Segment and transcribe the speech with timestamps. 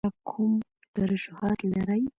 [0.03, 0.51] ایا کوم
[0.93, 2.01] ترشحات لرئ؟